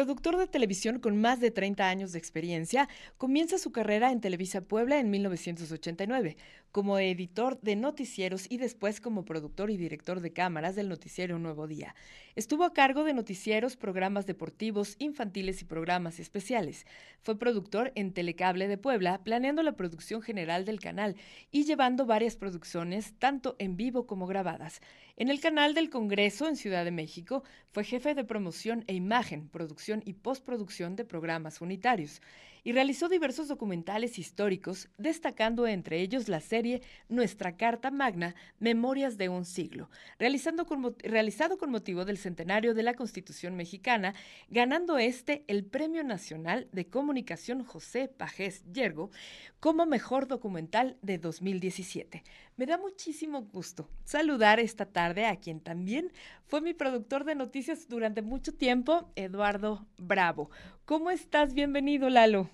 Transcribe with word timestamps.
Productor 0.00 0.38
de 0.38 0.46
televisión 0.46 0.98
con 0.98 1.20
más 1.20 1.40
de 1.40 1.50
30 1.50 1.86
años 1.86 2.12
de 2.12 2.18
experiencia, 2.18 2.88
comienza 3.18 3.58
su 3.58 3.70
carrera 3.70 4.10
en 4.10 4.22
Televisa 4.22 4.62
Puebla 4.62 4.98
en 4.98 5.10
1989, 5.10 6.38
como 6.72 6.98
editor 6.98 7.60
de 7.60 7.76
noticieros 7.76 8.46
y 8.48 8.56
después 8.56 9.02
como 9.02 9.26
productor 9.26 9.70
y 9.70 9.76
director 9.76 10.20
de 10.20 10.32
cámaras 10.32 10.74
del 10.74 10.88
noticiero 10.88 11.38
Nuevo 11.38 11.66
Día. 11.66 11.94
Estuvo 12.34 12.64
a 12.64 12.72
cargo 12.72 13.04
de 13.04 13.12
noticieros, 13.12 13.76
programas 13.76 14.24
deportivos, 14.24 14.96
infantiles 14.98 15.60
y 15.60 15.66
programas 15.66 16.18
especiales. 16.18 16.86
Fue 17.20 17.38
productor 17.38 17.92
en 17.94 18.14
Telecable 18.14 18.68
de 18.68 18.78
Puebla, 18.78 19.22
planeando 19.22 19.62
la 19.62 19.72
producción 19.72 20.22
general 20.22 20.64
del 20.64 20.80
canal 20.80 21.16
y 21.50 21.64
llevando 21.64 22.06
varias 22.06 22.36
producciones, 22.36 23.12
tanto 23.18 23.56
en 23.58 23.76
vivo 23.76 24.06
como 24.06 24.26
grabadas. 24.26 24.80
En 25.16 25.28
el 25.28 25.40
canal 25.40 25.74
del 25.74 25.90
Congreso 25.90 26.48
en 26.48 26.56
Ciudad 26.56 26.84
de 26.84 26.90
México, 26.92 27.42
fue 27.72 27.84
jefe 27.84 28.14
de 28.14 28.24
promoción 28.24 28.84
e 28.86 28.94
imagen, 28.94 29.48
producción 29.48 29.89
y 30.04 30.12
postproducción 30.14 30.94
de 30.94 31.04
programas 31.04 31.60
unitarios 31.60 32.20
y 32.62 32.72
realizó 32.72 33.08
diversos 33.08 33.48
documentales 33.48 34.18
históricos, 34.18 34.88
destacando 34.98 35.66
entre 35.66 36.00
ellos 36.00 36.28
la 36.28 36.40
serie 36.40 36.82
Nuestra 37.08 37.56
Carta 37.56 37.90
Magna, 37.90 38.34
Memorias 38.58 39.16
de 39.16 39.28
un 39.28 39.44
siglo, 39.44 39.90
realizando 40.18 40.66
realizado 40.98 41.58
con 41.58 41.70
motivo 41.70 42.04
del 42.04 42.18
centenario 42.18 42.74
de 42.74 42.82
la 42.82 42.94
Constitución 42.94 43.56
mexicana, 43.56 44.14
ganando 44.48 44.98
este 44.98 45.44
el 45.48 45.64
Premio 45.64 46.04
Nacional 46.04 46.68
de 46.72 46.86
Comunicación 46.86 47.64
José 47.64 48.08
Pajés 48.08 48.64
Yergo 48.72 49.10
como 49.58 49.86
mejor 49.86 50.26
documental 50.26 50.96
de 51.02 51.18
2017. 51.18 52.22
Me 52.60 52.66
da 52.66 52.76
muchísimo 52.76 53.40
gusto 53.40 53.88
saludar 54.04 54.60
esta 54.60 54.84
tarde 54.84 55.24
a 55.24 55.36
quien 55.36 55.60
también 55.60 56.12
fue 56.44 56.60
mi 56.60 56.74
productor 56.74 57.24
de 57.24 57.34
noticias 57.34 57.88
durante 57.88 58.20
mucho 58.20 58.52
tiempo, 58.52 59.08
Eduardo 59.16 59.86
Bravo. 59.96 60.50
¿Cómo 60.84 61.10
estás? 61.10 61.54
Bienvenido, 61.54 62.10
Lalo. 62.10 62.50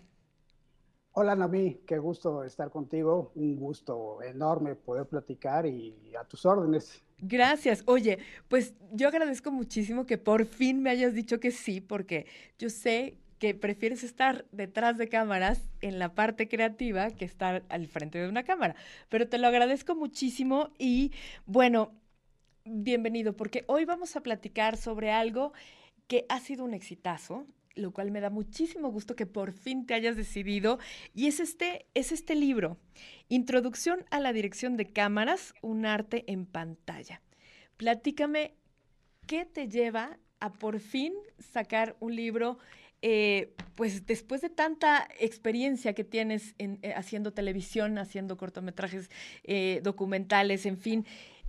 Hola, 1.10 1.34
Nami, 1.34 1.80
qué 1.84 1.98
gusto 1.98 2.44
estar 2.44 2.70
contigo. 2.70 3.32
Un 3.34 3.56
gusto 3.56 4.22
enorme 4.22 4.76
poder 4.76 5.06
platicar 5.06 5.66
y 5.66 6.14
a 6.14 6.22
tus 6.22 6.46
órdenes. 6.46 7.02
Gracias. 7.18 7.82
Oye, 7.86 8.18
pues 8.46 8.74
yo 8.92 9.08
agradezco 9.08 9.50
muchísimo 9.50 10.06
que 10.06 10.18
por 10.18 10.44
fin 10.44 10.84
me 10.84 10.90
hayas 10.90 11.14
dicho 11.14 11.40
que 11.40 11.50
sí, 11.50 11.80
porque 11.80 12.26
yo 12.60 12.70
sé 12.70 13.18
que 13.38 13.54
prefieres 13.54 14.02
estar 14.02 14.46
detrás 14.52 14.96
de 14.98 15.08
cámaras 15.08 15.68
en 15.80 15.98
la 15.98 16.14
parte 16.14 16.48
creativa 16.48 17.10
que 17.10 17.24
estar 17.24 17.64
al 17.68 17.86
frente 17.86 18.18
de 18.18 18.28
una 18.28 18.44
cámara. 18.44 18.76
Pero 19.08 19.28
te 19.28 19.38
lo 19.38 19.46
agradezco 19.46 19.94
muchísimo 19.94 20.70
y 20.78 21.12
bueno, 21.44 21.92
bienvenido, 22.64 23.36
porque 23.36 23.64
hoy 23.68 23.84
vamos 23.84 24.16
a 24.16 24.22
platicar 24.22 24.76
sobre 24.76 25.10
algo 25.10 25.52
que 26.06 26.24
ha 26.28 26.40
sido 26.40 26.64
un 26.64 26.74
exitazo 26.74 27.46
lo 27.76 27.92
cual 27.92 28.10
me 28.10 28.20
da 28.20 28.30
muchísimo 28.30 28.90
gusto 28.90 29.14
que 29.14 29.26
por 29.26 29.52
fin 29.52 29.86
te 29.86 29.94
hayas 29.94 30.16
decidido. 30.16 30.78
Y 31.14 31.26
es 31.26 31.40
este, 31.40 31.86
es 31.94 32.10
este 32.10 32.34
libro, 32.34 32.78
Introducción 33.28 34.04
a 34.10 34.18
la 34.18 34.32
Dirección 34.32 34.76
de 34.76 34.86
Cámaras, 34.86 35.54
un 35.60 35.84
arte 35.84 36.24
en 36.26 36.46
pantalla. 36.46 37.20
Platícame, 37.76 38.54
¿qué 39.26 39.44
te 39.44 39.68
lleva 39.68 40.18
a 40.40 40.52
por 40.54 40.80
fin 40.80 41.12
sacar 41.38 41.96
un 42.00 42.16
libro? 42.16 42.58
Eh, 43.02 43.54
pues 43.74 44.06
después 44.06 44.40
de 44.40 44.48
tanta 44.48 45.06
experiencia 45.20 45.92
que 45.92 46.02
tienes 46.02 46.54
en, 46.58 46.78
eh, 46.82 46.94
haciendo 46.94 47.32
televisión, 47.32 47.98
haciendo 47.98 48.36
cortometrajes, 48.36 49.10
eh, 49.44 49.80
documentales, 49.82 50.64
en 50.66 50.78
fin, 50.78 51.06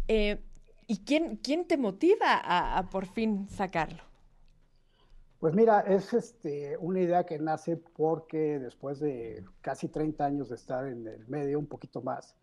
¿y 0.09 0.97
quién, 1.05 1.37
quién 1.37 1.65
te 1.65 1.77
motiva 1.77 2.41
a 2.77 2.89
por 2.89 3.05
fin 3.05 3.47
sacarlo? 3.49 4.03
Pues 5.39 5.53
mira, 5.53 5.81
es 5.81 6.13
este, 6.13 6.77
una 6.77 6.99
idea 6.99 7.25
que 7.25 7.37
nace 7.39 7.77
porque 7.77 8.59
después 8.59 8.99
de 8.99 9.43
casi 9.61 9.87
30 9.87 10.25
años 10.25 10.49
de 10.49 10.55
estar 10.55 10.87
en 10.87 11.07
el 11.07 11.27
medio, 11.27 11.59
un 11.59 11.67
poquito 11.67 12.01
más, 12.01 12.35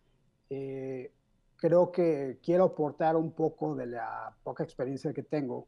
creo 0.47 1.91
que 1.91 2.39
quiero 2.43 2.65
aportar 2.65 3.15
un 3.15 3.31
poco 3.31 3.75
de 3.75 3.87
la 3.87 4.35
poca 4.43 4.63
experiencia 4.63 5.13
que 5.13 5.23
tengo. 5.23 5.67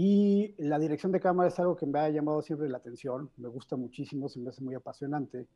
Y 0.00 0.54
la 0.58 0.78
dirección 0.78 1.10
de 1.10 1.18
cámara 1.18 1.48
es 1.48 1.58
algo 1.58 1.74
que 1.74 1.84
me 1.84 1.98
ha 1.98 2.08
llamado 2.08 2.40
siempre 2.40 2.68
la 2.68 2.78
atención, 2.78 3.32
me 3.36 3.48
gusta 3.48 3.74
muchísimo, 3.74 4.28
se 4.28 4.38
me 4.38 4.50
hace 4.50 4.62
muy 4.62 4.76
apasionante. 4.76 5.48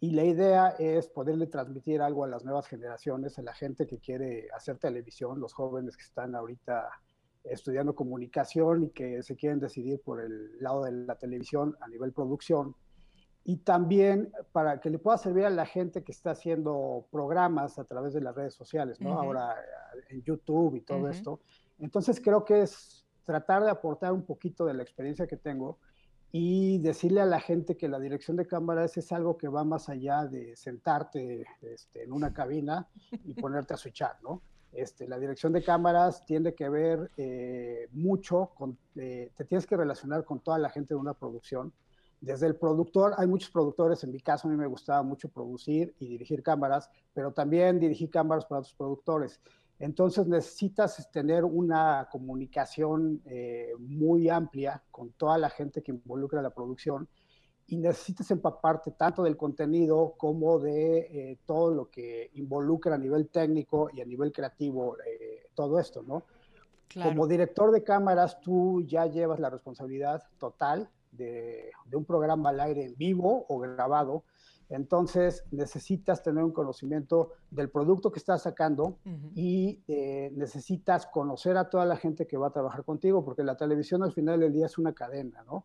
Y 0.00 0.12
la 0.12 0.24
idea 0.24 0.68
es 0.78 1.08
poderle 1.08 1.46
transmitir 1.46 2.00
algo 2.00 2.24
a 2.24 2.26
las 2.26 2.42
nuevas 2.42 2.66
generaciones, 2.68 3.38
a 3.38 3.42
la 3.42 3.52
gente 3.52 3.86
que 3.86 3.98
quiere 3.98 4.48
hacer 4.56 4.78
televisión, 4.78 5.40
los 5.40 5.52
jóvenes 5.52 5.94
que 5.94 6.04
están 6.04 6.34
ahorita 6.34 6.88
estudiando 7.44 7.94
comunicación 7.94 8.84
y 8.84 8.88
que 8.92 9.22
se 9.22 9.36
quieren 9.36 9.60
decidir 9.60 10.00
por 10.00 10.22
el 10.22 10.58
lado 10.58 10.84
de 10.84 10.92
la 10.92 11.16
televisión 11.16 11.76
a 11.82 11.88
nivel 11.88 12.14
producción. 12.14 12.74
Y 13.44 13.58
también 13.58 14.32
para 14.52 14.80
que 14.80 14.88
le 14.88 14.98
pueda 14.98 15.18
servir 15.18 15.44
a 15.44 15.50
la 15.50 15.66
gente 15.66 16.02
que 16.02 16.12
está 16.12 16.30
haciendo 16.30 17.08
programas 17.10 17.78
a 17.78 17.84
través 17.84 18.14
de 18.14 18.22
las 18.22 18.34
redes 18.34 18.54
sociales, 18.54 19.02
¿no? 19.02 19.20
Ahora 19.20 19.52
eh, 19.52 20.14
en 20.14 20.22
YouTube 20.22 20.76
y 20.76 20.80
todo 20.80 21.10
esto. 21.10 21.40
Entonces 21.78 22.22
creo 22.22 22.42
que 22.42 22.62
es 22.62 23.05
tratar 23.26 23.64
de 23.64 23.70
aportar 23.70 24.12
un 24.12 24.24
poquito 24.24 24.64
de 24.64 24.72
la 24.72 24.82
experiencia 24.82 25.26
que 25.26 25.36
tengo 25.36 25.78
y 26.32 26.78
decirle 26.78 27.20
a 27.20 27.26
la 27.26 27.40
gente 27.40 27.76
que 27.76 27.88
la 27.88 27.98
dirección 27.98 28.36
de 28.36 28.46
cámaras 28.46 28.96
es 28.96 29.12
algo 29.12 29.36
que 29.36 29.48
va 29.48 29.64
más 29.64 29.88
allá 29.88 30.24
de 30.24 30.56
sentarte 30.56 31.46
este, 31.60 32.04
en 32.04 32.12
una 32.12 32.32
cabina 32.32 32.88
y 33.24 33.34
ponerte 33.42 33.74
a 33.74 33.76
switchar, 33.76 34.16
¿no? 34.22 34.42
Este, 34.72 35.08
la 35.08 35.18
dirección 35.18 35.52
de 35.52 35.62
cámaras 35.62 36.24
tiene 36.26 36.54
que 36.54 36.68
ver 36.68 37.10
eh, 37.16 37.88
mucho 37.92 38.50
con, 38.54 38.76
eh, 38.96 39.32
te 39.34 39.44
tienes 39.44 39.66
que 39.66 39.76
relacionar 39.76 40.24
con 40.24 40.40
toda 40.40 40.58
la 40.58 40.68
gente 40.68 40.94
de 40.94 41.00
una 41.00 41.14
producción. 41.14 41.72
Desde 42.20 42.46
el 42.46 42.56
productor, 42.56 43.14
hay 43.16 43.26
muchos 43.26 43.50
productores, 43.50 44.02
en 44.04 44.12
mi 44.12 44.20
caso 44.20 44.48
a 44.48 44.50
mí 44.50 44.56
me 44.56 44.66
gustaba 44.66 45.02
mucho 45.02 45.28
producir 45.28 45.94
y 45.98 46.08
dirigir 46.08 46.42
cámaras, 46.42 46.90
pero 47.14 47.32
también 47.32 47.78
dirigir 47.78 48.10
cámaras 48.10 48.44
para 48.44 48.60
otros 48.60 48.74
productores. 48.74 49.40
Entonces 49.78 50.26
necesitas 50.26 51.10
tener 51.10 51.44
una 51.44 52.08
comunicación 52.10 53.20
eh, 53.26 53.72
muy 53.78 54.28
amplia 54.28 54.82
con 54.90 55.12
toda 55.12 55.36
la 55.36 55.50
gente 55.50 55.82
que 55.82 55.92
involucra 55.92 56.40
la 56.40 56.50
producción 56.50 57.08
y 57.68 57.76
necesitas 57.76 58.30
empaparte 58.30 58.92
tanto 58.92 59.22
del 59.22 59.36
contenido 59.36 60.14
como 60.16 60.58
de 60.58 60.98
eh, 60.98 61.38
todo 61.44 61.74
lo 61.74 61.90
que 61.90 62.30
involucra 62.34 62.94
a 62.94 62.98
nivel 62.98 63.28
técnico 63.28 63.90
y 63.92 64.00
a 64.00 64.06
nivel 64.06 64.32
creativo 64.32 64.96
eh, 64.98 65.48
todo 65.54 65.78
esto, 65.78 66.02
¿no? 66.02 66.24
Como 67.02 67.26
director 67.26 67.72
de 67.72 67.82
cámaras, 67.82 68.40
tú 68.40 68.82
ya 68.86 69.06
llevas 69.06 69.40
la 69.40 69.50
responsabilidad 69.50 70.22
total 70.38 70.88
de, 71.10 71.70
de, 71.84 71.96
un 71.96 72.04
programa 72.04 72.50
al 72.50 72.60
aire 72.60 72.84
en 72.84 72.96
vivo 72.96 73.44
o 73.48 73.58
grabado, 73.58 74.24
entonces 74.68 75.44
necesitas 75.50 76.22
tener 76.22 76.42
un 76.42 76.52
conocimiento 76.52 77.32
del 77.50 77.70
producto 77.70 78.10
que 78.10 78.18
estás 78.18 78.42
sacando 78.42 78.98
y 79.34 79.82
eh, 79.88 80.32
necesitas 80.34 81.06
conocer 81.06 81.56
a 81.56 81.70
toda 81.70 81.84
la 81.84 81.96
gente 81.96 82.26
que 82.26 82.36
va 82.36 82.48
a 82.48 82.52
trabajar 82.52 82.84
contigo, 82.84 83.24
porque 83.24 83.44
la 83.44 83.56
televisión 83.56 84.02
al 84.02 84.12
final 84.12 84.40
del 84.40 84.52
día 84.52 84.66
es 84.66 84.78
una 84.78 84.92
cadena, 84.92 85.44
¿no? 85.44 85.64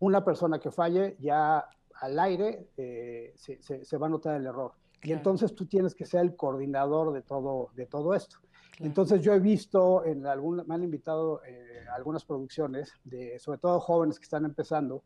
una 0.00 0.24
persona 0.24 0.58
que 0.58 0.70
falle 0.70 1.16
ya 1.20 1.64
al 2.00 2.18
aire 2.18 2.68
eh, 2.76 3.34
se, 3.36 3.96
va 3.96 4.06
a 4.06 4.10
notar 4.10 4.36
el 4.36 4.46
error. 4.46 4.72
Y 5.02 5.12
entonces 5.12 5.54
tú 5.54 5.66
tienes 5.66 5.94
que 5.94 6.06
ser 6.06 6.20
el 6.20 6.36
coordinador 6.36 7.12
de 7.12 7.22
todo, 7.22 7.70
de 7.74 7.86
todo 7.86 8.14
esto. 8.14 8.38
Entonces 8.78 9.20
yo 9.20 9.32
he 9.32 9.40
visto, 9.40 10.04
en 10.04 10.26
algún, 10.26 10.64
me 10.66 10.74
han 10.74 10.82
invitado 10.82 11.42
eh, 11.44 11.84
a 11.90 11.94
algunas 11.94 12.24
producciones, 12.24 12.92
de, 13.04 13.38
sobre 13.38 13.58
todo 13.58 13.78
jóvenes 13.80 14.18
que 14.18 14.24
están 14.24 14.44
empezando, 14.44 15.02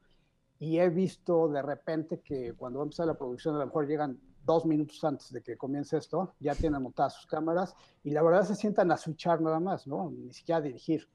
y 0.59 0.79
he 0.79 0.89
visto 0.89 1.49
de 1.49 1.63
repente 1.63 2.21
que 2.21 2.55
cuando 2.55 2.79
va 2.79 2.85
a 2.85 2.87
empezar 2.87 3.07
la 3.07 3.15
producción 3.15 3.57
a 3.57 3.59
lo 3.59 3.67
mejor 3.67 3.87
llegan 3.87 4.19
dos 4.45 4.65
minutos 4.65 5.03
antes 5.05 5.33
de 5.33 5.43
que 5.43 5.57
comience 5.57 5.97
esto, 5.97 6.35
ya 6.39 6.55
tienen 6.55 6.83
montadas 6.83 7.15
sus 7.15 7.27
cámaras 7.27 7.75
y 8.05 8.11
la 8.11 8.23
verdad 8.23 8.45
se 8.45 8.55
sientan 8.55 8.91
a 8.93 8.97
switchar 8.97 9.41
nada 9.41 9.59
más, 9.59 9.87
¿no? 9.87 10.11
Ni 10.11 10.33
siquiera 10.33 10.59
a 10.59 10.63
dirigir. 10.63 11.09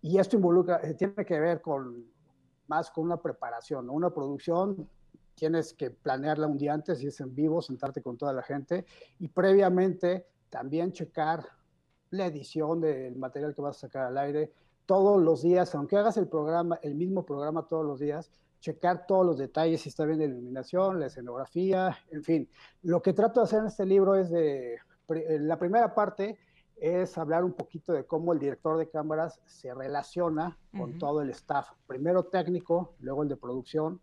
Y 0.00 0.18
esto 0.18 0.36
involucra, 0.36 0.80
eh, 0.82 0.94
tiene 0.94 1.26
que 1.26 1.38
ver 1.38 1.60
con 1.60 2.06
más 2.68 2.90
con 2.90 3.04
una 3.04 3.20
preparación, 3.20 3.90
Una 3.90 4.10
producción 4.10 4.88
tienes 5.34 5.74
que 5.74 5.90
planearla 5.90 6.46
un 6.46 6.56
día 6.56 6.72
antes, 6.72 6.98
si 6.98 7.08
es 7.08 7.20
en 7.20 7.34
vivo, 7.34 7.60
sentarte 7.60 8.02
con 8.02 8.16
toda 8.16 8.32
la 8.32 8.42
gente 8.42 8.84
y 9.18 9.26
previamente 9.28 10.26
también 10.50 10.92
checar 10.92 11.44
la 12.10 12.26
edición 12.26 12.80
del 12.80 13.16
material 13.16 13.54
que 13.54 13.62
vas 13.62 13.76
a 13.76 13.80
sacar 13.80 14.06
al 14.06 14.18
aire 14.18 14.52
todos 14.86 15.20
los 15.20 15.42
días, 15.42 15.74
aunque 15.74 15.96
hagas 15.96 16.16
el 16.16 16.28
programa, 16.28 16.78
el 16.82 16.94
mismo 16.94 17.24
programa 17.24 17.66
todos 17.66 17.84
los 17.84 17.98
días, 17.98 18.30
checar 18.60 19.06
todos 19.06 19.26
los 19.26 19.38
detalles, 19.38 19.80
si 19.80 19.88
está 19.88 20.04
bien 20.04 20.18
la 20.18 20.26
iluminación, 20.26 21.00
la 21.00 21.06
escenografía, 21.06 21.98
en 22.10 22.22
fin. 22.22 22.48
Lo 22.82 23.02
que 23.02 23.12
trato 23.12 23.40
de 23.40 23.44
hacer 23.44 23.60
en 23.60 23.66
este 23.66 23.86
libro 23.86 24.14
es 24.14 24.30
de, 24.30 24.78
la 25.40 25.58
primera 25.58 25.94
parte 25.94 26.38
es 26.76 27.18
hablar 27.18 27.44
un 27.44 27.52
poquito 27.52 27.92
de 27.92 28.04
cómo 28.06 28.32
el 28.32 28.38
director 28.38 28.78
de 28.78 28.88
cámaras 28.88 29.40
se 29.44 29.74
relaciona 29.74 30.58
con 30.76 30.98
todo 30.98 31.20
el 31.20 31.30
staff, 31.30 31.68
primero 31.86 32.24
técnico, 32.24 32.94
luego 33.00 33.22
el 33.22 33.28
de 33.28 33.36
producción, 33.36 34.00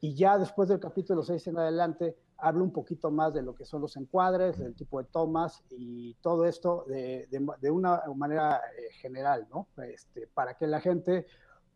y 0.00 0.14
ya 0.14 0.38
después 0.38 0.68
del 0.68 0.80
capítulo 0.80 1.22
6 1.22 1.46
en 1.48 1.58
adelante 1.58 2.16
hablo 2.38 2.64
un 2.64 2.72
poquito 2.72 3.10
más 3.10 3.32
de 3.34 3.42
lo 3.42 3.54
que 3.54 3.64
son 3.64 3.80
los 3.80 3.96
encuadres, 3.96 4.58
del 4.58 4.74
tipo 4.74 5.02
de 5.02 5.08
tomas 5.08 5.62
y 5.70 6.14
todo 6.20 6.44
esto 6.44 6.84
de, 6.86 7.28
de, 7.30 7.70
una 7.70 8.02
manera 8.14 8.60
eh, 8.78 8.92
general, 8.92 9.46
¿no? 9.50 9.68
Este, 9.82 10.26
para 10.26 10.54
que 10.54 10.66
la 10.66 10.80
gente 10.80 11.26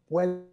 pueda 0.06 0.44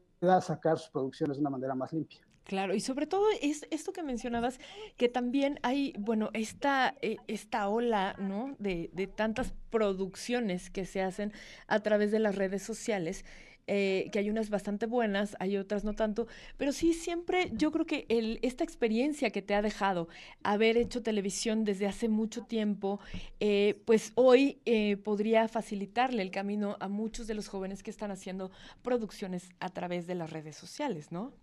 sacar 0.41 0.77
sus 0.77 0.89
producciones 0.89 1.37
de 1.37 1.41
una 1.41 1.49
manera 1.49 1.75
más 1.75 1.93
limpia. 1.93 2.21
Claro, 2.43 2.73
y 2.73 2.79
sobre 2.79 3.07
todo 3.07 3.25
es 3.41 3.67
esto 3.71 3.91
que 3.91 4.03
mencionabas, 4.03 4.59
que 4.95 5.09
también 5.09 5.59
hay, 5.63 5.93
bueno, 5.99 6.29
esta, 6.33 6.95
eh, 7.01 7.17
esta 7.27 7.67
ola, 7.67 8.15
¿no? 8.19 8.55
De, 8.57 8.89
de 8.93 9.05
tantas 9.05 9.53
producciones 9.69 10.69
que 10.69 10.85
se 10.85 11.01
hacen 11.01 11.33
a 11.67 11.81
través 11.81 12.09
de 12.11 12.19
las 12.19 12.35
redes 12.35 12.63
sociales 12.63 13.25
eh, 13.69 14.09
que 14.13 14.19
hay 14.19 14.29
unas 14.29 14.49
bastante 14.49 14.85
buenas, 14.85 15.35
hay 15.41 15.57
otras 15.57 15.83
no 15.83 15.93
tanto, 15.93 16.27
pero 16.55 16.71
sí 16.71 16.93
siempre 16.93 17.51
yo 17.53 17.69
creo 17.71 17.85
que 17.85 18.05
el, 18.07 18.39
esta 18.41 18.63
experiencia 18.63 19.29
que 19.29 19.41
te 19.41 19.55
ha 19.55 19.61
dejado 19.61 20.07
haber 20.41 20.77
hecho 20.77 21.03
televisión 21.03 21.65
desde 21.65 21.85
hace 21.85 22.07
mucho 22.07 22.45
tiempo, 22.45 23.01
eh, 23.41 23.83
pues 23.85 24.13
hoy 24.15 24.61
eh, 24.63 24.95
podría 24.95 25.49
facilitarle 25.49 26.21
el 26.21 26.31
camino 26.31 26.77
a 26.79 26.87
muchos 26.87 27.27
de 27.27 27.33
los 27.33 27.49
jóvenes 27.49 27.83
que 27.83 27.91
están 27.91 28.09
haciendo 28.09 28.51
producciones 28.83 29.49
a 29.59 29.69
través 29.69 30.07
de 30.07 30.15
las 30.15 30.31
redes 30.31 30.55
sociales, 30.55 31.11
¿no? 31.11 31.33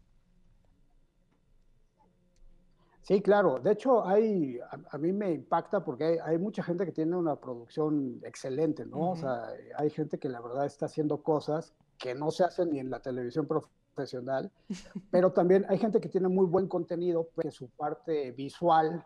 Sí, 3.03 3.21
claro. 3.21 3.59
De 3.59 3.73
hecho, 3.73 4.07
hay, 4.07 4.59
a, 4.91 4.97
mí 4.97 5.13
me 5.13 5.31
impacta 5.31 5.85
porque 5.85 6.19
hay, 6.25 6.39
mucha 6.39 6.63
gente 6.63 6.87
que 6.87 6.93
tiene 6.93 7.15
una 7.17 7.37
producción 7.37 8.19
excelente, 8.25 8.87
¿no? 8.87 9.11
O 9.11 9.17
sea, 9.17 9.49
hay 9.77 9.91
gente 9.91 10.19
que 10.19 10.31
la 10.31 10.41
verdad 10.41 10.65
está 10.65 10.87
haciendo 10.87 11.23
cosas 11.23 11.75
que 11.99 12.15
no 12.15 12.31
se 12.31 12.45
hacen 12.45 12.71
ni 12.71 12.79
en 12.79 12.91
la 12.91 13.01
televisión 13.01 13.47
profesional, 13.47 14.51
pero 15.11 15.33
también 15.33 15.65
hay 15.69 15.79
gente 15.79 16.01
que 16.01 16.09
tiene 16.09 16.29
muy 16.29 16.47
buen 16.47 16.69
contenido, 16.69 17.29
que 17.41 17.51
su 17.51 17.69
parte 17.71 18.33
visual 18.33 19.05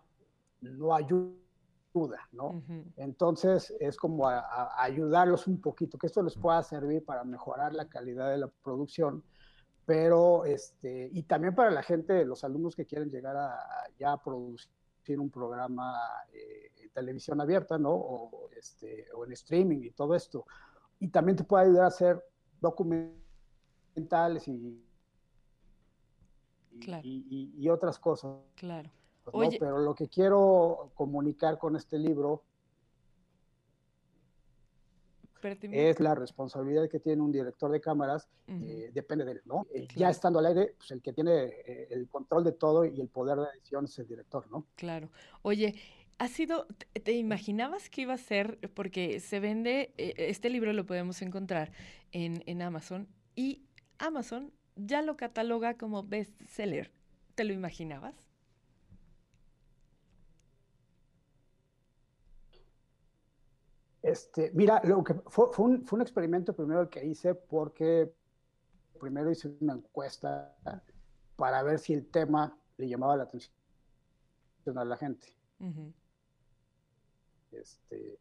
no 0.61 0.94
ayuda, 0.94 1.38
¿no? 2.32 2.62
Entonces 2.96 3.75
es 3.81 3.96
como 3.96 4.29
ayudarlos 4.29 5.46
un 5.46 5.61
poquito, 5.61 5.99
que 5.99 6.06
esto 6.06 6.23
les 6.23 6.37
pueda 6.37 6.62
servir 6.62 7.05
para 7.05 7.25
mejorar 7.25 7.75
la 7.75 7.88
calidad 7.88 8.31
de 8.31 8.38
la 8.38 8.49
producción, 8.49 9.23
pero 9.88 10.44
este, 10.44 11.08
y 11.12 11.23
también 11.23 11.55
para 11.55 11.70
la 11.70 11.82
gente, 11.82 12.25
los 12.25 12.44
alumnos 12.44 12.76
que 12.76 12.85
quieren 12.85 13.08
llegar 13.08 13.37
a, 13.37 13.58
ya 13.99 14.17
producir 14.19 15.19
un 15.19 15.31
programa 15.31 15.99
eh, 16.31 16.73
en 16.76 16.90
televisión 16.90 17.40
abierta, 17.40 17.79
¿no? 17.79 17.93
O, 17.93 18.50
este, 18.50 19.06
o 19.14 19.25
en 19.25 19.32
streaming 19.32 19.79
y 19.82 19.90
todo 19.93 20.14
esto. 20.14 20.44
Y 21.00 21.08
también 21.08 21.37
te 21.37 21.44
puede 21.44 21.64
ayudar 21.64 21.85
a 21.85 21.88
hacer 21.88 22.23
documentales 22.60 24.49
y, 24.49 24.82
y, 26.72 27.69
otras 27.69 27.99
cosas. 27.99 28.37
Claro. 28.55 28.90
Pues, 29.25 29.56
Pero 29.58 29.78
lo 29.78 29.94
que 29.94 30.08
quiero 30.08 30.90
comunicar 30.94 31.58
con 31.58 31.76
este 31.76 31.99
libro 31.99 32.44
es 35.43 36.00
la 36.00 36.14
responsabilidad 36.14 36.88
que 36.88 36.99
tiene 36.99 37.22
un 37.22 37.31
director 37.31 37.70
de 37.70 37.81
cámaras, 37.81 38.28
eh, 38.49 38.90
depende 38.93 39.25
de 39.25 39.32
él, 39.32 39.43
¿no? 39.44 39.66
Eh, 39.72 39.87
ya 39.94 40.11
estando 40.11 40.38
al 40.38 40.46
aire, 40.46 40.75
pues 40.76 40.90
el 40.90 41.00
que 41.00 41.12
tiene 41.12 41.44
eh, 41.44 41.88
el 41.90 42.08
control 42.08 42.44
de 42.44 42.52
todo 42.52 42.84
y 42.84 43.00
el 43.00 43.08
poder 43.08 43.38
de 43.38 43.46
edición 43.54 43.84
es 43.84 43.99
el 43.99 44.08
director, 44.08 44.50
¿no? 44.50 44.66
Claro. 44.75 45.11
Oye, 45.43 45.75
ha 46.18 46.28
sido, 46.28 46.66
¿te 47.04 47.12
imaginabas 47.12 47.88
que 47.88 48.02
iba 48.02 48.14
a 48.14 48.18
ser? 48.18 48.58
Porque 48.74 49.20
se 49.20 49.40
vende, 49.40 49.94
eh, 49.96 50.14
este 50.16 50.50
libro 50.50 50.72
lo 50.72 50.84
podemos 50.84 51.22
encontrar 51.22 51.72
en, 52.12 52.42
en 52.46 52.60
Amazon 52.62 53.08
y 53.36 53.62
Amazon 53.98 54.52
ya 54.74 55.02
lo 55.02 55.16
cataloga 55.16 55.76
como 55.76 56.02
bestseller. 56.02 56.90
¿Te 57.34 57.44
lo 57.44 57.52
imaginabas? 57.52 58.14
Este, 64.02 64.50
mira, 64.54 64.80
lo 64.84 65.04
que 65.04 65.14
fue, 65.26 65.52
fue, 65.52 65.66
un, 65.66 65.84
fue, 65.84 65.98
un, 65.98 66.02
experimento 66.02 66.54
primero 66.54 66.88
que 66.88 67.04
hice 67.04 67.34
porque 67.34 68.12
primero 68.98 69.30
hice 69.30 69.48
una 69.60 69.74
encuesta 69.74 70.56
para 71.36 71.62
ver 71.62 71.78
si 71.78 71.94
el 71.94 72.06
tema 72.06 72.56
le 72.76 72.88
llamaba 72.88 73.16
la 73.16 73.24
atención 73.24 73.52
a 74.76 74.84
la 74.84 74.96
gente. 74.96 75.26
Este, 77.60 78.19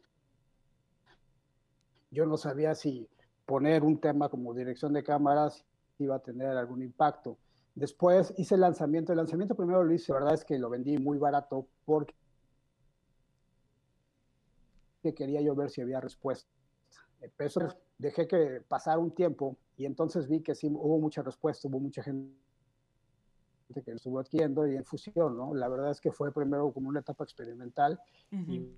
yo 2.12 2.25
no 2.25 2.38
sabía 2.38 2.75
si 2.75 3.07
poner 3.45 3.84
un 3.84 4.00
tema 4.00 4.30
como 4.30 4.54
dirección 4.54 4.94
de 4.94 5.04
cámaras 5.04 5.66
iba 6.00 6.16
a 6.16 6.19
tener 6.19 6.57
algún 6.57 6.81
impacto. 6.81 7.38
Después 7.75 8.34
hice 8.38 8.56
el 8.56 8.62
lanzamiento. 8.62 9.12
El 9.12 9.18
lanzamiento 9.18 9.56
primero 9.56 9.84
lo 9.84 9.94
hice, 9.94 10.12
la 10.12 10.19
verdad 10.19 10.34
es 10.34 10.45
que 10.45 10.57
lo 10.57 10.69
vendí 10.69 10.98
muy 10.98 11.18
barato 11.18 11.68
porque 11.86 12.13
quería 15.16 15.42
yo 15.42 15.56
ver 15.56 15.69
si 15.69 15.81
había 15.81 16.01
respuesta. 16.01 16.50
Eso 17.40 17.62
dejé 17.98 18.28
que 18.28 18.62
pasara 18.68 19.00
un 19.00 19.12
tiempo 19.12 19.57
y 19.78 19.86
entonces 19.86 20.28
vi 20.28 20.42
que 20.42 20.54
sí 20.54 20.68
hubo 20.68 21.00
mucha 21.00 21.22
respuesta, 21.22 21.68
hubo 21.68 21.80
mucha 21.80 22.04
gente 22.04 22.33
que 23.74 23.92
lo 23.92 23.98
estuvo 23.98 24.19
adquiriendo 24.19 24.68
y 24.68 24.75
en 24.75 24.86
fusión, 24.86 25.38
¿no? 25.38 25.54
La 25.54 25.68
verdad 25.68 25.92
es 25.92 26.01
que 26.01 26.12
fue 26.12 26.31
primero 26.33 26.72
como 26.72 26.90
una 26.90 27.00
etapa 27.00 27.24
experimental 27.24 28.00
y 28.31 28.72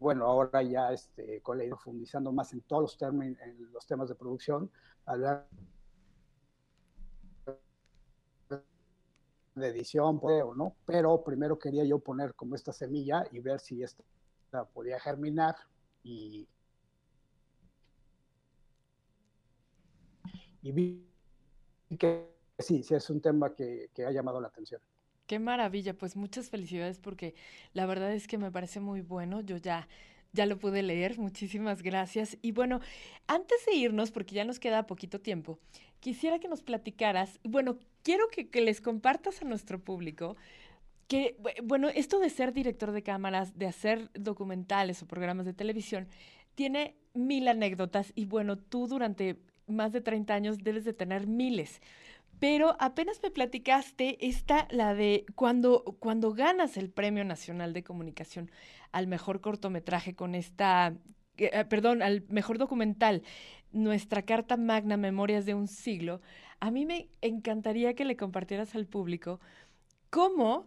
bueno, 0.00 0.24
ahora 0.24 0.62
ya 0.62 0.92
este, 0.92 1.42
con 1.42 1.58
la 1.58 1.64
profundizando 1.66 2.32
más 2.32 2.52
en 2.54 2.62
todos 2.62 2.82
los, 2.82 2.98
términos, 2.98 3.38
en 3.42 3.70
los 3.70 3.86
temas 3.86 4.08
de 4.08 4.14
producción, 4.14 4.70
hablar 5.04 5.46
de 9.54 9.66
edición, 9.68 10.18
o 10.22 10.54
no, 10.54 10.74
pero 10.86 11.22
primero 11.22 11.58
quería 11.58 11.84
yo 11.84 11.98
poner 11.98 12.34
como 12.34 12.54
esta 12.54 12.72
semilla 12.72 13.26
y 13.30 13.40
ver 13.40 13.60
si 13.60 13.82
esta 13.82 14.02
podía 14.72 14.98
germinar 14.98 15.54
y, 16.02 16.48
y 20.62 20.72
vi 20.72 21.06
que 21.98 22.34
sí, 22.58 22.82
sí 22.82 22.94
es 22.94 23.10
un 23.10 23.20
tema 23.20 23.54
que, 23.54 23.90
que 23.92 24.06
ha 24.06 24.10
llamado 24.10 24.40
la 24.40 24.48
atención. 24.48 24.80
Qué 25.30 25.38
maravilla, 25.38 25.94
pues 25.94 26.16
muchas 26.16 26.50
felicidades 26.50 26.98
porque 26.98 27.36
la 27.72 27.86
verdad 27.86 28.12
es 28.12 28.26
que 28.26 28.36
me 28.36 28.50
parece 28.50 28.80
muy 28.80 29.00
bueno. 29.00 29.40
Yo 29.42 29.58
ya 29.58 29.86
ya 30.32 30.44
lo 30.44 30.58
pude 30.58 30.82
leer, 30.82 31.20
muchísimas 31.20 31.82
gracias. 31.82 32.36
Y 32.42 32.50
bueno, 32.50 32.80
antes 33.28 33.64
de 33.64 33.76
irnos, 33.76 34.10
porque 34.10 34.34
ya 34.34 34.44
nos 34.44 34.58
queda 34.58 34.88
poquito 34.88 35.20
tiempo, 35.20 35.60
quisiera 36.00 36.40
que 36.40 36.48
nos 36.48 36.62
platicaras, 36.62 37.38
bueno, 37.44 37.78
quiero 38.02 38.26
que, 38.26 38.48
que, 38.48 38.60
les 38.60 38.80
compartas 38.80 39.40
a 39.40 39.44
nuestro 39.44 39.78
público 39.78 40.36
que, 41.06 41.36
bueno, 41.62 41.88
esto 41.90 42.18
de 42.18 42.28
ser 42.28 42.52
director 42.52 42.90
de 42.90 43.04
cámaras, 43.04 43.56
de 43.56 43.68
hacer 43.68 44.10
documentales 44.14 45.00
o 45.00 45.06
programas 45.06 45.46
de 45.46 45.54
televisión, 45.54 46.08
tiene 46.56 46.96
mil 47.14 47.46
anécdotas 47.46 48.12
y 48.16 48.24
bueno, 48.24 48.58
tú 48.58 48.88
durante 48.88 49.36
más 49.68 49.92
de 49.92 50.00
30 50.00 50.34
años 50.34 50.58
debes 50.58 50.84
de 50.84 50.92
tener 50.92 51.28
miles. 51.28 51.80
Pero 52.40 52.74
apenas 52.80 53.22
me 53.22 53.30
platicaste 53.30 54.16
esta, 54.26 54.66
la 54.70 54.94
de 54.94 55.26
cuando, 55.34 55.84
cuando 56.00 56.32
ganas 56.32 56.78
el 56.78 56.90
Premio 56.90 57.22
Nacional 57.24 57.74
de 57.74 57.84
Comunicación 57.84 58.50
al 58.92 59.06
mejor 59.06 59.42
cortometraje 59.42 60.14
con 60.14 60.34
esta, 60.34 60.94
eh, 61.36 61.64
perdón, 61.66 62.02
al 62.02 62.24
mejor 62.28 62.56
documental, 62.56 63.22
nuestra 63.72 64.22
Carta 64.22 64.56
Magna 64.56 64.96
Memorias 64.96 65.44
de 65.44 65.54
un 65.54 65.68
siglo, 65.68 66.22
a 66.60 66.70
mí 66.70 66.86
me 66.86 67.08
encantaría 67.20 67.94
que 67.94 68.06
le 68.06 68.16
compartieras 68.16 68.74
al 68.74 68.86
público 68.86 69.38
cómo, 70.08 70.66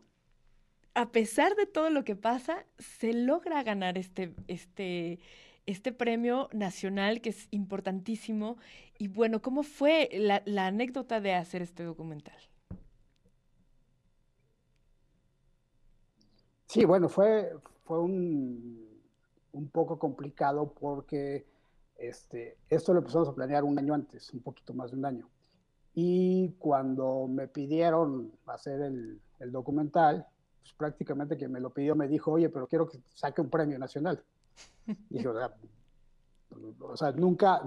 a 0.93 1.11
pesar 1.11 1.55
de 1.55 1.65
todo 1.65 1.89
lo 1.89 2.03
que 2.03 2.15
pasa, 2.15 2.65
se 2.77 3.13
logra 3.13 3.63
ganar 3.63 3.97
este, 3.97 4.33
este, 4.47 5.19
este 5.65 5.91
premio 5.91 6.49
nacional 6.51 7.21
que 7.21 7.29
es 7.29 7.47
importantísimo. 7.51 8.57
Y 8.97 9.07
bueno, 9.07 9.41
¿cómo 9.41 9.63
fue 9.63 10.09
la, 10.13 10.67
anécdota 10.67 11.21
de 11.21 11.33
hacer 11.33 11.61
este 11.61 11.83
documental? 11.83 12.37
Sí, 16.67 16.85
bueno, 16.85 17.07
fue, 17.07 17.51
fue 17.85 17.99
un, 18.01 18.87
un 19.51 19.69
poco 19.69 19.99
complicado 19.99 20.73
porque 20.73 21.45
este, 21.97 22.57
esto 22.69 22.93
lo 22.93 22.99
empezamos 22.99 23.29
a 23.29 23.35
planear 23.35 23.63
un 23.63 23.77
año 23.77 23.93
antes, 23.93 24.33
un 24.33 24.41
poquito 24.41 24.73
más 24.73 24.91
de 24.91 24.97
un 24.97 25.05
año. 25.05 25.29
Y 25.93 26.55
cuando 26.57 27.27
me 27.27 27.47
pidieron 27.47 28.31
hacer 28.47 28.81
el, 28.81 29.21
el 29.39 29.51
documental, 29.51 30.25
pues 30.61 30.73
prácticamente 30.73 31.37
quien 31.37 31.51
me 31.51 31.59
lo 31.59 31.71
pidió 31.71 31.95
me 31.95 32.07
dijo, 32.07 32.31
oye, 32.31 32.49
pero 32.49 32.67
quiero 32.67 32.87
que 32.87 32.99
saque 33.09 33.41
un 33.41 33.49
premio 33.49 33.77
nacional. 33.77 34.23
Y 35.09 35.25
o 35.25 36.97
sea, 36.97 37.11
nunca, 37.13 37.61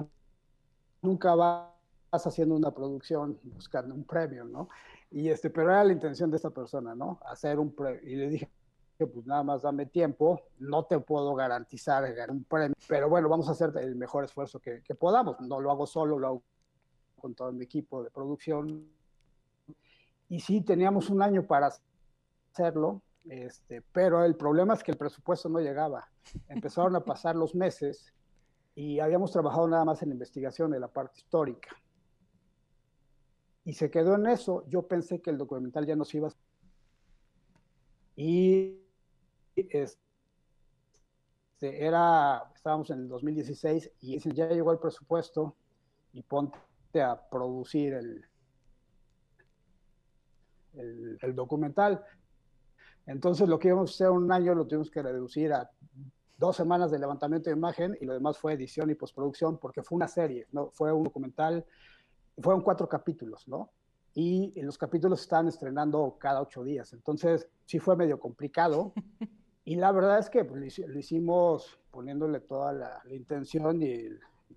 nunca 1.02 1.34
vas 1.34 1.70
haciendo 2.12 2.54
una 2.54 2.70
producción 2.70 3.38
buscando 3.42 3.94
un 3.94 4.04
premio, 4.04 4.44
¿no? 4.44 4.68
Y 5.10 5.28
este, 5.28 5.50
pero 5.50 5.70
era 5.70 5.84
la 5.84 5.92
intención 5.92 6.30
de 6.30 6.36
esta 6.36 6.50
persona, 6.50 6.94
¿no? 6.94 7.20
Hacer 7.24 7.58
un 7.58 7.74
premio. 7.74 8.00
Y 8.02 8.16
le 8.16 8.28
dije, 8.28 8.50
pues 8.98 9.26
nada 9.26 9.42
más 9.42 9.62
dame 9.62 9.86
tiempo, 9.86 10.40
no 10.58 10.84
te 10.84 10.98
puedo 10.98 11.34
garantizar 11.34 12.04
un 12.30 12.44
premio, 12.44 12.74
pero 12.88 13.08
bueno, 13.08 13.28
vamos 13.28 13.48
a 13.48 13.52
hacer 13.52 13.72
el 13.80 13.96
mejor 13.96 14.24
esfuerzo 14.24 14.60
que, 14.60 14.82
que 14.82 14.94
podamos. 14.94 15.40
No 15.40 15.60
lo 15.60 15.70
hago 15.70 15.86
solo, 15.86 16.18
lo 16.18 16.26
hago 16.26 16.42
con 17.20 17.34
todo 17.34 17.52
mi 17.52 17.64
equipo 17.64 18.02
de 18.02 18.10
producción. 18.10 18.88
Y 20.28 20.40
sí, 20.40 20.60
teníamos 20.60 21.08
un 21.08 21.22
año 21.22 21.46
para 21.46 21.70
hacerlo, 22.52 23.02
este, 23.28 23.82
pero 23.92 24.24
el 24.24 24.36
problema 24.36 24.74
es 24.74 24.82
que 24.82 24.92
el 24.92 24.98
presupuesto 24.98 25.48
no 25.48 25.58
llegaba. 25.60 26.08
Empezaron 26.48 26.94
a 26.96 27.04
pasar 27.04 27.36
los 27.36 27.54
meses 27.54 28.12
y 28.74 29.00
habíamos 29.00 29.32
trabajado 29.32 29.66
nada 29.68 29.84
más 29.84 30.02
en 30.02 30.10
la 30.10 30.14
investigación 30.14 30.70
de 30.70 30.80
la 30.80 30.88
parte 30.88 31.18
histórica. 31.18 31.70
Y 33.64 33.74
se 33.74 33.90
quedó 33.90 34.14
en 34.14 34.26
eso. 34.26 34.64
Yo 34.68 34.86
pensé 34.86 35.20
que 35.20 35.30
el 35.30 35.38
documental 35.38 35.86
ya 35.86 35.96
nos 35.96 36.14
iba 36.14 36.28
a... 36.28 36.32
Y 38.14 38.80
este, 39.56 39.98
era, 41.60 42.50
estábamos 42.54 42.90
en 42.90 43.00
el 43.00 43.08
2016 43.08 43.90
y 44.00 44.18
ya 44.32 44.48
llegó 44.48 44.72
el 44.72 44.78
presupuesto 44.78 45.56
y 46.12 46.22
ponte 46.22 46.58
a 47.02 47.28
producir 47.28 47.94
el, 47.94 48.24
el 51.20 51.34
documental. 51.34 52.04
Entonces 53.06 53.48
lo 53.48 53.58
que 53.58 53.68
íbamos 53.68 53.90
a 53.90 53.94
hacer 53.94 54.10
un 54.10 54.30
año 54.32 54.54
lo 54.54 54.66
tuvimos 54.66 54.90
que 54.90 55.02
reducir 55.02 55.52
a 55.52 55.70
dos 56.36 56.56
semanas 56.56 56.90
de 56.90 56.98
levantamiento 56.98 57.50
de 57.50 57.56
imagen 57.56 57.96
y 58.00 58.04
lo 58.04 58.12
demás 58.12 58.36
fue 58.36 58.52
edición 58.52 58.90
y 58.90 58.94
postproducción 58.94 59.58
porque 59.58 59.82
fue 59.82 59.96
una 59.96 60.08
serie, 60.08 60.46
¿no? 60.52 60.70
Fue 60.72 60.92
un 60.92 61.04
documental, 61.04 61.64
fueron 62.38 62.62
cuatro 62.62 62.88
capítulos, 62.88 63.48
¿no? 63.48 63.70
Y 64.14 64.60
los 64.62 64.78
capítulos 64.78 65.20
están 65.20 65.46
estrenando 65.46 66.16
cada 66.18 66.40
ocho 66.40 66.64
días, 66.64 66.92
entonces 66.92 67.48
sí 67.64 67.78
fue 67.78 67.96
medio 67.96 68.18
complicado 68.18 68.92
y 69.64 69.76
la 69.76 69.92
verdad 69.92 70.18
es 70.18 70.28
que 70.28 70.44
pues, 70.44 70.78
lo 70.78 70.98
hicimos 70.98 71.78
poniéndole 71.90 72.40
toda 72.40 72.72
la, 72.72 73.02
intención 73.10 73.82
y, 73.82 74.08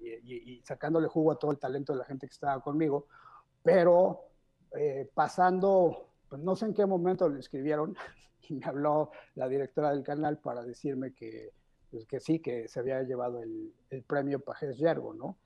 y, 0.02 0.62
sacándole 0.64 1.08
jugo 1.08 1.32
a 1.32 1.40
todo 1.40 1.52
el 1.52 1.60
talento 1.60 1.94
de 1.94 2.00
la 2.00 2.06
gente 2.06 2.28
que 2.28 2.34
estaba 2.34 2.62
conmigo, 2.62 3.08
pero 3.64 4.22
eh, 4.78 5.10
pasando, 5.14 6.10
pues 6.30 6.42
no 6.42 6.56
sé 6.56 6.66
en 6.66 6.74
qué 6.74 6.86
momento 6.86 7.28
lo 7.28 7.40
escribieron, 7.40 7.96
y 8.50 8.56
me 8.56 8.66
habló 8.66 9.12
la 9.36 9.48
directora 9.48 9.92
del 9.92 10.04
canal 10.04 10.40
para 10.40 10.64
decirme 10.64 11.14
que, 11.14 11.52
pues 11.92 12.06
que 12.06 12.20
sí, 12.20 12.40
que 12.40 12.68
se 12.68 12.80
había 12.80 13.02
llevado 13.04 13.42
el, 13.42 13.74
el 13.90 14.04
premio 14.04 14.40
Pajés 14.40 14.78
Yergo, 14.78 15.14
¿no? 15.14 15.38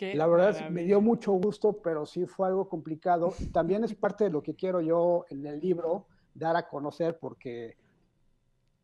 la 0.00 0.26
verdad 0.26 0.50
es, 0.50 0.70
me 0.70 0.84
dio 0.84 1.00
mucho 1.00 1.32
gusto, 1.32 1.80
pero 1.82 2.06
sí 2.06 2.26
fue 2.26 2.46
algo 2.46 2.68
complicado. 2.68 3.34
También 3.52 3.82
es 3.82 3.94
parte 3.94 4.24
de 4.24 4.30
lo 4.30 4.42
que 4.42 4.54
quiero 4.54 4.80
yo 4.80 5.24
en 5.28 5.44
el 5.44 5.60
libro 5.60 6.06
dar 6.34 6.56
a 6.56 6.68
conocer 6.68 7.18
porque 7.18 7.76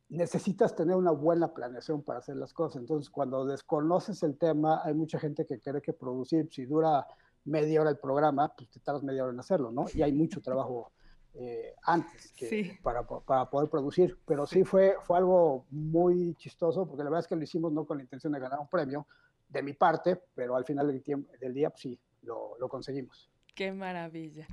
necesitas 0.08 0.74
tener 0.74 0.96
una 0.96 1.12
buena 1.12 1.54
planeación 1.54 2.02
para 2.02 2.18
hacer 2.18 2.36
las 2.36 2.52
cosas. 2.52 2.80
Entonces, 2.80 3.10
cuando 3.10 3.44
desconoces 3.44 4.22
el 4.22 4.36
tema, 4.36 4.80
hay 4.84 4.94
mucha 4.94 5.18
gente 5.18 5.46
que 5.46 5.60
cree 5.60 5.80
que 5.80 5.92
producir, 5.92 6.48
si 6.50 6.64
dura 6.64 7.06
media 7.44 7.80
hora 7.80 7.90
el 7.90 7.98
programa, 7.98 8.52
pues 8.56 8.70
te 8.70 8.80
tardas 8.80 9.02
media 9.02 9.22
hora 9.22 9.32
en 9.32 9.40
hacerlo, 9.40 9.70
¿no? 9.70 9.86
Y 9.94 10.02
hay 10.02 10.12
mucho 10.12 10.40
trabajo 10.40 10.90
eh, 11.34 11.74
antes 11.82 12.32
que 12.32 12.78
para, 12.82 13.06
para, 13.06 13.50
poder 13.50 13.68
producir. 13.68 14.16
Pero 14.24 14.46
sí 14.46 14.64
fue, 14.64 14.94
fue 15.02 15.18
algo 15.18 15.66
muy 15.70 16.34
chistoso, 16.36 16.86
porque 16.86 17.02
la 17.02 17.10
verdad 17.10 17.24
es 17.24 17.28
que 17.28 17.36
lo 17.36 17.42
hicimos 17.42 17.72
no 17.72 17.84
con 17.84 17.98
la 17.98 18.04
intención 18.04 18.32
de 18.32 18.40
ganar 18.40 18.60
un 18.60 18.68
premio, 18.68 19.06
de 19.48 19.62
mi 19.62 19.72
parte, 19.72 20.20
pero 20.34 20.56
al 20.56 20.64
final 20.64 20.86
del, 20.86 21.02
tiempo, 21.02 21.30
del 21.38 21.54
día, 21.54 21.70
pues 21.70 21.82
sí, 21.82 21.98
lo, 22.22 22.56
lo 22.58 22.68
conseguimos. 22.68 23.30
Qué 23.54 23.72
maravilla. 23.72 24.46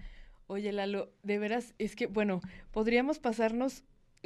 Oye, 0.48 0.72
Lalo, 0.72 1.12
de 1.24 1.40
veras, 1.40 1.74
es 1.78 1.96
que, 1.96 2.08
bueno, 2.08 2.42
podríamos 2.72 3.20
pasarnos 3.20 3.84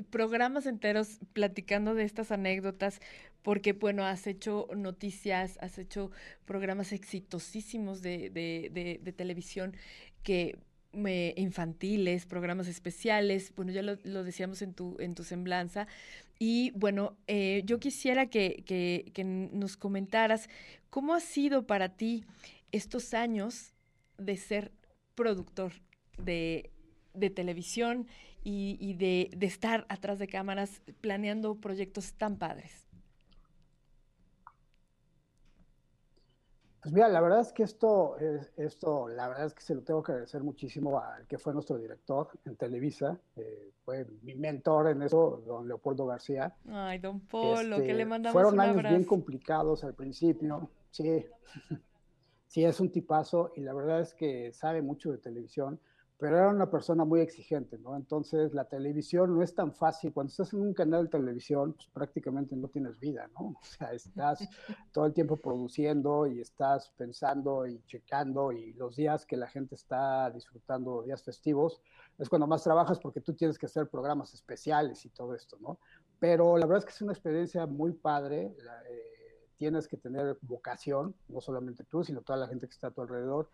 programas 0.09 0.65
enteros 0.65 1.19
platicando 1.33 1.93
de 1.93 2.03
estas 2.03 2.31
anécdotas, 2.31 2.99
porque, 3.41 3.73
bueno, 3.73 4.05
has 4.05 4.27
hecho 4.27 4.67
noticias, 4.75 5.57
has 5.61 5.77
hecho 5.77 6.11
programas 6.45 6.91
exitosísimos 6.91 8.01
de, 8.01 8.29
de, 8.29 8.99
de 9.01 9.13
televisión 9.13 9.75
que 10.23 10.57
infantiles, 11.35 12.25
programas 12.25 12.67
especiales, 12.67 13.53
bueno, 13.55 13.71
ya 13.71 13.81
lo, 13.81 14.23
decíamos 14.23 14.61
en 14.61 14.73
tu, 14.73 14.95
en 14.99 15.15
tu 15.15 15.23
semblanza. 15.23 15.87
Y 16.39 16.71
bueno, 16.71 17.17
eh, 17.27 17.61
yo 17.65 17.79
quisiera 17.79 18.27
que, 18.27 18.63
que, 18.65 19.23
nos 19.23 19.77
comentaras 19.77 20.49
cómo 20.89 21.13
ha 21.13 21.19
sido 21.19 21.65
para 21.65 21.89
ti 21.89 22.25
estos 22.71 23.13
años 23.13 23.73
de 24.17 24.37
ser 24.37 24.71
productor 25.15 25.73
de, 26.17 26.71
de 27.13 27.29
televisión 27.29 28.07
y, 28.43 28.77
y 28.79 28.93
de, 28.93 29.29
de 29.35 29.45
estar 29.45 29.85
atrás 29.89 30.19
de 30.19 30.27
cámaras 30.27 30.81
planeando 31.01 31.55
proyectos 31.55 32.13
tan 32.13 32.37
padres. 32.37 32.85
Pues 36.85 36.93
mira, 36.93 37.07
la 37.07 37.19
verdad 37.19 37.39
es 37.39 37.51
que 37.51 37.63
esto, 37.63 38.15
esto, 38.57 39.07
la 39.07 39.27
verdad 39.27 39.47
es 39.47 39.55
que 39.55 39.63
se 39.63 39.73
lo 39.73 39.81
tengo 39.81 40.03
que 40.03 40.11
agradecer 40.11 40.43
muchísimo 40.43 40.99
al 40.99 41.25
que 41.25 41.39
fue 41.39 41.51
nuestro 41.51 41.79
director 41.79 42.29
en 42.45 42.55
Televisa, 42.57 43.19
eh, 43.35 43.71
fue 43.83 44.05
mi 44.21 44.35
mentor 44.35 44.89
en 44.89 45.01
eso, 45.01 45.41
don 45.47 45.67
Leopoldo 45.67 46.05
García. 46.05 46.55
Ay, 46.69 46.99
don 46.99 47.21
Polo, 47.21 47.77
que 47.77 47.85
le 47.85 47.91
este, 47.93 48.05
mandamos 48.05 48.33
Fueron 48.33 48.53
un 48.53 48.59
años 48.59 48.83
bien 48.83 49.03
complicados 49.03 49.83
al 49.83 49.95
principio, 49.95 50.69
sí, 50.91 51.25
sí, 52.47 52.63
es 52.63 52.79
un 52.79 52.91
tipazo 52.91 53.51
y 53.55 53.61
la 53.61 53.73
verdad 53.73 54.01
es 54.01 54.13
que 54.13 54.53
sabe 54.53 54.83
mucho 54.83 55.11
de 55.11 55.17
televisión 55.17 55.79
pero 56.17 56.37
era 56.37 56.47
una 56.47 56.69
persona 56.69 57.03
muy 57.03 57.19
exigente, 57.19 57.77
¿no? 57.77 57.95
Entonces 57.95 58.53
la 58.53 58.65
televisión 58.65 59.35
no 59.35 59.43
es 59.43 59.53
tan 59.53 59.73
fácil. 59.73 60.13
Cuando 60.13 60.31
estás 60.31 60.53
en 60.53 60.61
un 60.61 60.73
canal 60.73 61.05
de 61.05 61.09
televisión, 61.09 61.73
pues 61.73 61.87
prácticamente 61.87 62.55
no 62.55 62.69
tienes 62.69 62.99
vida, 62.99 63.29
¿no? 63.33 63.55
O 63.61 63.65
sea, 63.65 63.91
estás 63.91 64.39
todo 64.93 65.05
el 65.05 65.13
tiempo 65.13 65.35
produciendo 65.35 66.25
y 66.27 66.39
estás 66.39 66.89
pensando 66.97 67.67
y 67.67 67.81
checando 67.85 68.53
y 68.53 68.73
los 68.73 68.95
días 68.95 69.25
que 69.25 69.35
la 69.35 69.47
gente 69.47 69.75
está 69.75 70.31
disfrutando, 70.31 71.03
días 71.03 71.21
festivos, 71.21 71.81
es 72.17 72.29
cuando 72.29 72.47
más 72.47 72.63
trabajas 72.63 72.99
porque 72.99 73.19
tú 73.19 73.33
tienes 73.33 73.57
que 73.57 73.65
hacer 73.65 73.89
programas 73.89 74.33
especiales 74.33 75.05
y 75.05 75.09
todo 75.09 75.35
esto, 75.35 75.57
¿no? 75.59 75.79
Pero 76.19 76.57
la 76.57 76.65
verdad 76.65 76.79
es 76.79 76.85
que 76.85 76.91
es 76.91 77.01
una 77.01 77.11
experiencia 77.11 77.65
muy 77.65 77.91
padre. 77.91 78.55
Eh, 78.89 79.15
tienes 79.57 79.87
que 79.87 79.97
tener 79.97 80.37
vocación, 80.41 81.15
no 81.27 81.41
solamente 81.41 81.83
tú, 81.83 82.03
sino 82.03 82.21
toda 82.21 82.39
la 82.39 82.47
gente 82.47 82.67
que 82.67 82.73
está 82.73 82.87
a 82.87 82.91
tu 82.91 83.01
alrededor 83.01 83.49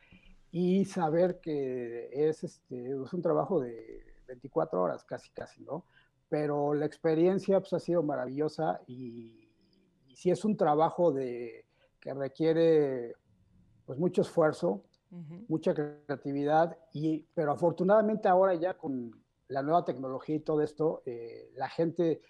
y 0.51 0.85
saber 0.85 1.39
que 1.39 2.09
es, 2.11 2.43
este, 2.43 2.91
es 2.91 3.13
un 3.13 3.21
trabajo 3.21 3.61
de 3.61 4.03
24 4.27 4.81
horas 4.81 5.03
casi, 5.05 5.31
casi, 5.31 5.63
¿no? 5.63 5.85
Pero 6.29 6.73
la 6.73 6.85
experiencia 6.85 7.59
pues, 7.59 7.73
ha 7.73 7.79
sido 7.79 8.03
maravillosa 8.03 8.81
y, 8.87 9.49
y 10.07 10.15
sí 10.15 10.29
es 10.29 10.43
un 10.43 10.57
trabajo 10.57 11.11
de, 11.11 11.65
que 12.01 12.13
requiere 12.13 13.13
pues, 13.85 13.97
mucho 13.97 14.23
esfuerzo, 14.23 14.83
mucha 15.49 15.73
creatividad, 15.73 16.77
y, 16.93 17.25
pero 17.33 17.51
afortunadamente 17.51 18.29
ahora 18.29 18.55
ya 18.55 18.77
con 18.77 19.11
la 19.49 19.61
nueva 19.61 19.83
tecnología 19.83 20.37
y 20.37 20.39
todo 20.39 20.61
esto, 20.61 21.03
eh, 21.05 21.51
la 21.55 21.67
gente 21.67 22.21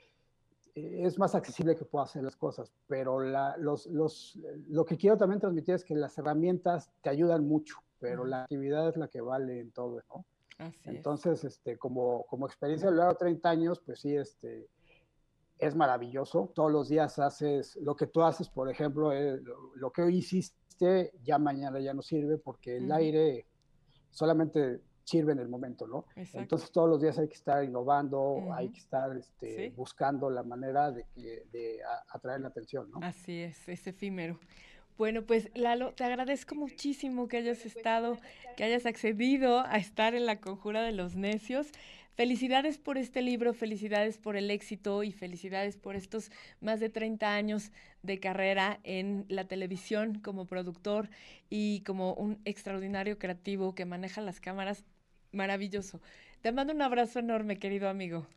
eh, 0.74 1.02
es 1.04 1.20
más 1.20 1.36
accesible 1.36 1.76
que 1.76 1.86
pueda 1.86 2.06
hacer 2.06 2.24
las 2.24 2.36
cosas, 2.36 2.74
pero 2.88 3.20
la, 3.20 3.56
los, 3.58 3.86
los, 3.86 4.40
lo 4.68 4.84
que 4.84 4.98
quiero 4.98 5.16
también 5.16 5.40
transmitir 5.40 5.76
es 5.76 5.86
que 5.86 5.96
las 5.96 6.18
herramientas 6.18 6.92
te 7.04 7.12
ayudan 7.12 7.48
mucho 7.48 7.78
pero 8.02 8.26
la 8.26 8.44
actividad 8.44 8.90
es 8.90 8.98
la 8.98 9.08
que 9.08 9.22
vale 9.22 9.60
en 9.60 9.72
todo, 9.72 10.02
¿no? 10.10 10.26
Entonces, 10.86 11.44
este, 11.44 11.78
como, 11.78 12.26
como 12.26 12.46
experiencia 12.46 12.90
lo 12.92 12.98
largo 12.98 13.14
de 13.14 13.20
30 13.20 13.50
años, 13.50 13.82
pues 13.84 14.00
sí, 14.02 14.16
este, 14.16 14.68
es 15.58 15.76
maravilloso. 15.76 16.52
Todos 16.54 16.72
los 16.72 16.90
días 16.90 17.18
haces 17.20 17.78
lo 17.78 17.96
que 17.96 18.08
tú 18.08 18.22
haces, 18.22 18.50
por 18.50 18.70
ejemplo, 18.70 19.12
eh, 19.12 19.40
lo, 19.76 19.92
que 19.92 20.02
hoy 20.04 20.18
hiciste, 20.18 21.14
ya 21.24 21.40
mañana 21.40 21.80
ya 21.80 21.94
no 21.94 22.02
sirve 22.02 22.38
porque 22.38 22.78
el 22.78 22.92
aire 22.92 23.46
solamente 24.10 24.82
sirve 25.04 25.32
en 25.34 25.40
el 25.40 25.50
momento, 25.50 25.88
¿no? 25.88 26.06
Entonces 26.16 26.72
todos 26.72 26.90
los 26.90 27.02
días 27.02 27.18
hay 27.18 27.28
que 27.28 27.36
estar 27.36 27.64
innovando, 27.64 28.54
hay 28.54 28.70
que 28.70 28.80
estar 28.80 29.16
este, 29.18 29.72
buscando 29.76 30.30
la 30.30 30.44
manera 30.44 30.92
de, 30.92 31.06
que, 31.14 31.46
de 31.52 31.80
atraer 32.10 32.42
la 32.42 32.50
atención, 32.50 32.90
¿no? 32.92 33.00
Así 33.02 33.42
es, 33.42 33.68
es 33.68 33.88
efímero. 33.88 34.40
Bueno, 34.98 35.24
pues 35.24 35.50
Lalo, 35.56 35.94
te 35.94 36.04
agradezco 36.04 36.56
muchísimo 36.56 37.28
que 37.28 37.38
hayas 37.38 37.66
estado, 37.66 38.18
que 38.56 38.64
hayas 38.64 38.86
accedido 38.86 39.66
a 39.66 39.78
estar 39.78 40.14
en 40.14 40.26
la 40.26 40.40
conjura 40.40 40.84
de 40.84 40.92
los 40.92 41.16
necios. 41.16 41.72
Felicidades 42.16 42.78
por 42.78 42.98
este 42.98 43.22
libro, 43.22 43.54
felicidades 43.54 44.18
por 44.18 44.36
el 44.36 44.52
éxito 44.52 45.02
y 45.04 45.12
felicidades 45.12 45.78
por 45.78 45.96
estos 45.96 46.30
más 46.60 46.80
de 46.80 46.90
30 46.90 47.34
años 47.34 47.72
de 48.04 48.20
carrera 48.20 48.80
en 48.84 49.26
la 49.30 49.46
televisión 49.46 50.20
como 50.20 50.46
productor 50.46 51.10
y 51.50 51.82
como 51.82 52.14
un 52.14 52.40
extraordinario 52.46 53.18
creativo 53.18 53.74
que 53.74 53.86
maneja 53.86 54.22
las 54.22 54.40
cámaras. 54.40 54.84
Maravilloso. 55.32 56.02
Te 56.42 56.52
mando 56.52 56.74
un 56.74 56.82
abrazo 56.82 57.20
enorme, 57.20 57.58
querido 57.58 57.88
amigo. 57.90 58.28